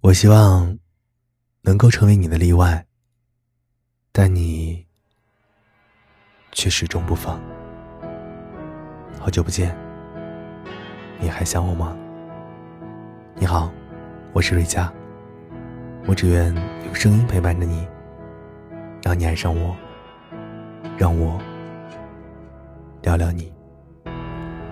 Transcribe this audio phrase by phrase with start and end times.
[0.00, 0.78] 我希望
[1.62, 2.86] 能够成为你的例外，
[4.12, 4.86] 但你
[6.52, 7.40] 却始终不放。
[9.18, 9.76] 好久不见，
[11.18, 11.96] 你还想我吗？
[13.34, 13.72] 你好，
[14.32, 14.90] 我是瑞佳，
[16.06, 16.54] 我只愿
[16.84, 17.84] 用声音陪伴着你，
[19.02, 19.76] 让你爱上我，
[20.96, 21.40] 让我
[23.02, 23.52] 聊聊你。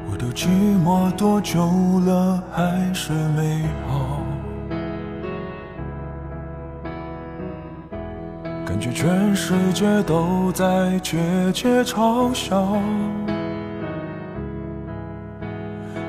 [0.08, 0.46] 我都寂
[0.84, 1.68] 寞多久
[2.00, 4.22] 了，还是没好？
[8.66, 11.16] 感觉全世界都在窃
[11.52, 12.60] 窃嘲笑，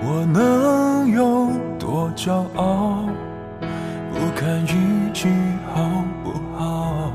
[0.01, 3.05] 我能有多骄傲？
[4.11, 5.29] 不堪一击
[5.71, 7.11] 好不好？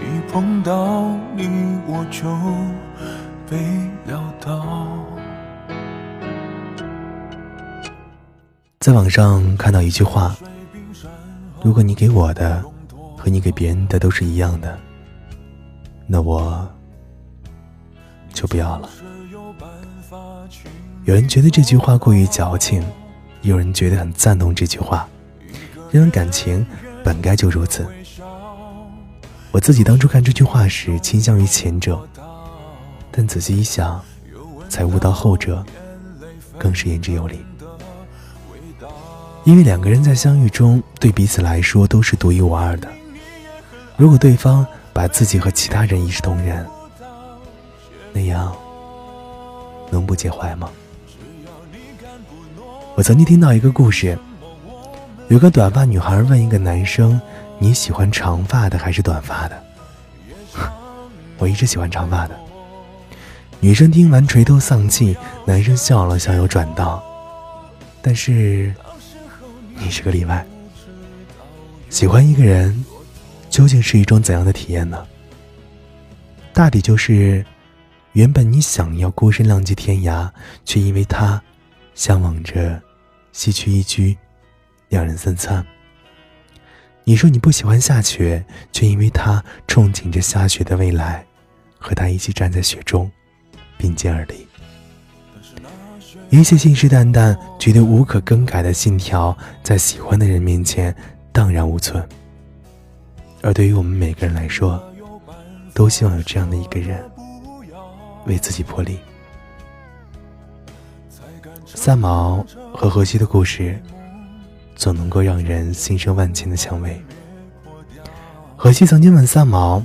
[0.00, 1.04] 一碰到
[1.36, 2.34] 你我就
[3.48, 3.58] 被
[4.06, 4.64] 撂倒。
[8.80, 10.34] 在网上看到一句话：
[11.62, 12.71] 如果你给我的。
[13.22, 14.76] 和你给别人的都是一样的，
[16.08, 16.68] 那我
[18.34, 18.90] 就不要了。
[21.04, 22.84] 有人觉得这句话过于矫情，
[23.42, 25.08] 有人觉得很赞同这句话，
[25.92, 26.66] 认为感情
[27.04, 27.86] 本该就如此。
[29.52, 32.04] 我自己当初看这句话时倾向于前者，
[33.12, 34.02] 但仔细一想，
[34.68, 35.64] 才悟到后者
[36.58, 37.38] 更是言之有理。
[39.44, 42.88] 因为两个人在相遇中，对彼此来说都是独一无二的。
[43.96, 46.66] 如果对方把自己和其他人一视同仁，
[48.12, 48.54] 那样
[49.90, 50.70] 能不介怀吗？
[52.94, 54.18] 我曾经听到一个故事，
[55.28, 57.20] 有个短发女孩问一个男生
[57.58, 59.62] ：“你喜欢长发的还是短发的？”
[61.38, 62.38] 我一直喜欢长发的。
[63.60, 67.02] 女生听完垂头丧气，男生笑了笑又转道
[68.02, 68.74] ：“但是
[69.76, 70.44] 你是个例外，
[71.88, 72.84] 喜欢一个人。”
[73.52, 75.06] 究竟是一种怎样的体验呢？
[76.54, 77.44] 大抵就是，
[78.14, 80.30] 原本你想要孤身浪迹天涯，
[80.64, 81.40] 却因为他，
[81.94, 82.80] 向往着
[83.30, 84.16] 西去一居，
[84.88, 85.64] 两人三餐。
[87.04, 88.42] 你说你不喜欢下雪，
[88.72, 91.22] 却因为他憧憬着下雪的未来，
[91.78, 93.10] 和他一起站在雪中，
[93.76, 94.46] 并肩而立。
[96.30, 100.94] 一切信誓旦旦、觉得无可更改的信条，在喜欢的人面前
[101.32, 102.02] 荡然无存。
[103.42, 104.82] 而对于我们每个人来说，
[105.74, 107.04] 都希望有这样的一个人
[108.26, 109.00] 为自己破例。
[111.66, 113.82] 三毛和荷西的故事，
[114.76, 117.02] 总能够让人心生万千的蔷薇。
[118.56, 119.84] 荷西曾经问三毛：“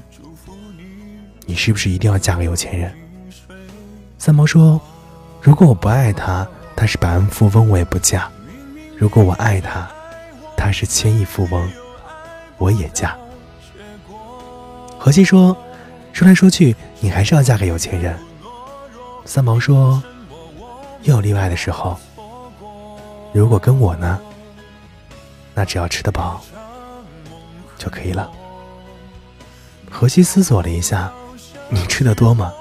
[1.48, 2.94] 你是不是一定要嫁个有钱人？”
[4.20, 4.80] 三毛说
[5.42, 8.30] ：“如果我不爱他，他是百万富翁，我也不嫁；
[8.98, 9.90] 如果我爱他，
[10.56, 11.68] 他是千亿富翁，
[12.60, 13.18] 我也嫁。”
[15.00, 15.56] 荷西说
[16.12, 18.18] ：“说来说去，你还是要嫁给有钱人。”
[19.26, 20.02] 三毛说
[21.04, 21.98] ：“也有例外的时候。
[23.34, 24.20] 如果跟我呢，
[25.54, 26.42] 那只要吃得饱
[27.78, 28.30] 就可以了。”
[29.90, 31.12] 荷西思索了一下
[31.70, 32.52] ：“你吃的多吗？”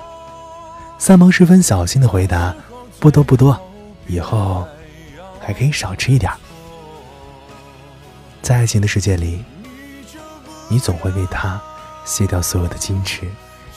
[0.99, 2.55] 三毛十分小心的回答
[3.01, 3.59] ：“不多不多，
[4.07, 4.67] 以后
[5.41, 6.31] 还可以少吃一点。”
[8.43, 9.45] 在爱情的世界里，
[10.69, 11.61] 你总会为他。
[12.07, 13.27] 卸掉所有的矜持，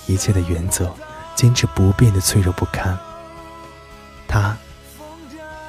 [0.07, 0.89] 一切的原则，
[1.35, 2.97] 坚持不变的脆弱不堪。
[4.25, 4.55] 他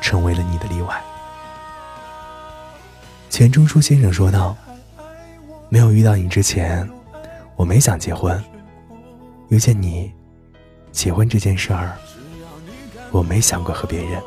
[0.00, 1.02] 成为了你的例外。
[3.28, 4.56] 钱钟书先生说道
[5.70, 6.88] ：“没有遇到你之前，
[7.56, 8.38] 我没想结婚；
[9.48, 10.12] 遇见你，
[10.92, 11.96] 结婚这件事儿，
[13.10, 14.22] 我没想过和别人。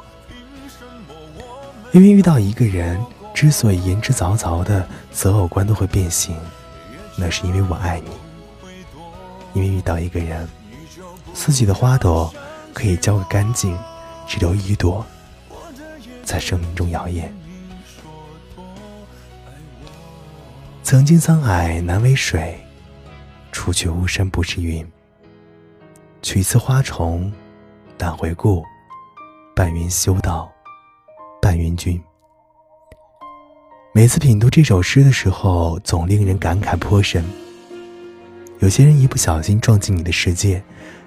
[1.91, 2.99] 因为遇到一个人，
[3.35, 6.35] 之所以言之凿凿的择偶观都会变形，
[7.17, 8.09] 那是因为我爱你。”
[9.53, 10.49] 因为遇到一个人，
[11.35, 12.33] 四季的花朵
[12.73, 13.77] 可以浇个干净，
[14.27, 15.05] 只留一朵
[16.23, 17.29] 在生命中摇曳。
[20.81, 22.59] 曾经沧海难为水，
[23.51, 24.85] 除却巫山不是云。
[26.23, 27.31] 取次花丛
[27.99, 28.63] 懒回顾，
[29.55, 30.51] 半缘修道，
[31.39, 32.01] 半缘君。
[33.95, 37.23] 每次品读这首诗的时候，总令人感慨颇深。
[38.57, 40.63] 有些人一不小心撞进你的世界，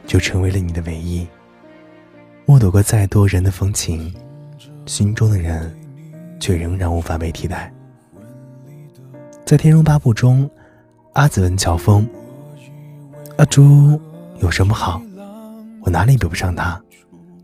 [0.06, 1.26] 就成为了你的唯一。
[2.44, 4.14] 目睹过再多人的风情，
[4.86, 5.76] 心中的人
[6.38, 7.74] 却仍然无法被替代。
[9.44, 10.48] 在《天龙八部》中，
[11.14, 12.08] 阿紫问乔峰
[13.36, 14.00] ：“阿朱
[14.38, 15.02] 有什么好？
[15.80, 16.80] 我哪里比不上他？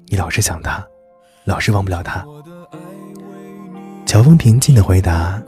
[0.07, 0.87] 你老是想他，
[1.43, 2.25] 老是忘不了他。”
[4.13, 5.43] 乔峰平静的回答：“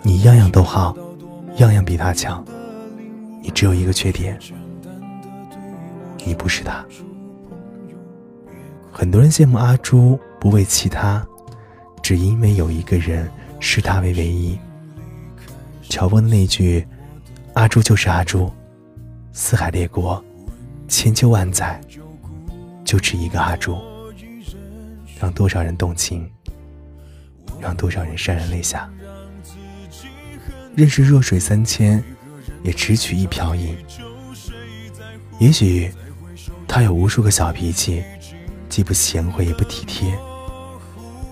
[0.00, 0.96] 你样样都好，
[1.56, 2.44] 样样比他强，
[3.42, 4.38] 你只有一个缺点，
[6.24, 6.86] 你不是他。
[8.92, 11.26] 很多人羡慕阿朱不为其他，
[12.00, 13.28] 只因为有一个人
[13.58, 14.56] 视他为唯一。
[15.88, 16.86] 乔峰的那句
[17.54, 18.48] “阿朱就是阿朱，
[19.32, 20.24] 四海列国，
[20.86, 21.80] 千秋万载，
[22.84, 23.76] 就只一个阿朱”，
[25.18, 26.30] 让多少人动情，
[27.60, 28.88] 让多少人潸然泪下。
[30.74, 32.02] 认识弱水三千，
[32.62, 33.76] 也只取一瓢饮。
[35.38, 35.92] 也许
[36.66, 38.02] 他有无数个小脾气。
[38.70, 40.16] 既不贤惠也不体贴。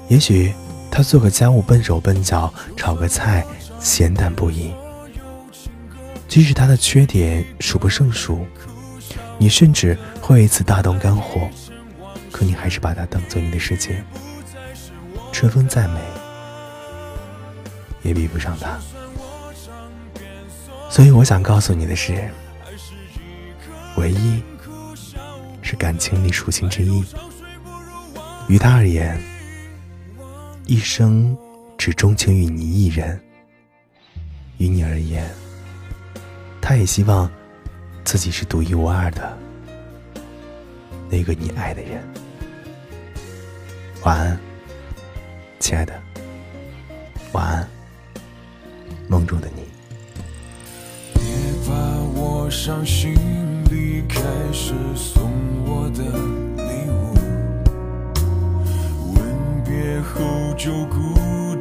[0.08, 0.52] 也许
[0.90, 3.46] 他做个家务笨手笨脚，炒个菜
[3.78, 4.72] 咸淡不一。
[6.26, 8.44] 即使他的缺点数不胜数，
[9.38, 11.48] 你甚至会为此大动肝火，
[12.32, 14.02] 可你还是把他当做你的世界。
[15.30, 16.00] 春风再美，
[18.02, 18.78] 也比不上他。
[20.90, 22.30] 所以我想告诉你的是，
[23.96, 24.42] 唯一。
[25.60, 27.04] 是感情里属性之一。
[28.48, 29.20] 于他而言，
[30.64, 31.36] 一生
[31.76, 33.18] 只钟情于你一人；
[34.56, 35.30] 于你而言，
[36.58, 37.30] 他也希望
[38.02, 39.36] 自己是独一无二的
[41.10, 42.02] 那个你爱的人。
[44.04, 44.40] 晚安，
[45.60, 45.92] 亲爱的。
[47.32, 47.68] 晚安，
[49.08, 49.62] 梦中的你。
[51.14, 51.22] 别
[51.66, 51.74] 把
[52.14, 53.14] 我伤心
[53.70, 54.20] 离开
[54.52, 55.32] 始送
[55.66, 55.88] 我。
[55.88, 57.14] 的礼物，
[59.14, 59.16] 吻
[59.64, 60.96] 别后就孤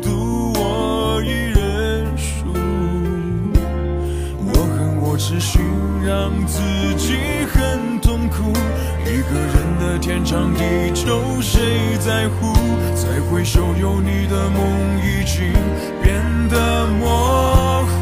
[0.04, 2.46] 独，我一人输。
[4.46, 5.62] 我恨我痴心
[6.06, 6.62] 让自
[6.98, 7.16] 己
[7.52, 8.52] 很痛苦，
[9.18, 10.62] 一个人的天长地
[10.94, 12.54] 久谁在乎？
[12.94, 14.62] 再回首有你的梦
[15.00, 15.52] 已经
[16.04, 17.98] 变得模糊。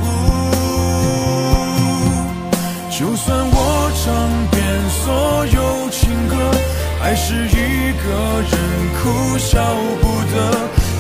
[2.92, 4.06] 就算我唱
[4.52, 6.36] 遍所有情歌。
[7.00, 8.54] 还是一个人
[9.00, 9.64] 哭笑
[10.02, 10.04] 不
[10.34, 10.36] 得。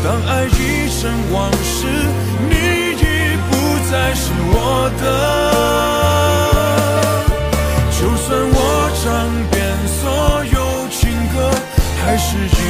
[0.01, 1.87] 当爱已成往事，
[2.47, 2.53] 你
[2.93, 3.51] 已不
[3.91, 5.94] 再是我的。
[12.37, 12.64] 是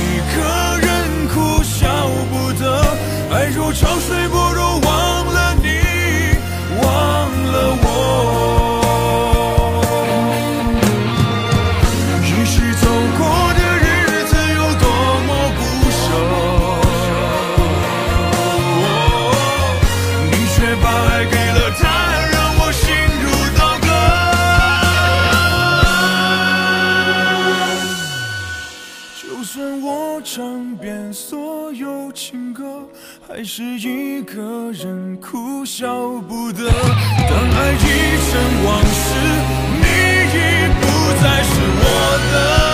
[31.13, 32.87] 所有情歌
[33.27, 35.87] 还是一个人哭笑
[36.27, 36.69] 不得。
[36.69, 37.85] 当爱已
[38.27, 39.05] 成往事，
[39.81, 39.85] 你
[40.33, 40.37] 已
[40.81, 40.83] 不
[41.21, 41.85] 再是我
[42.33, 42.64] 的。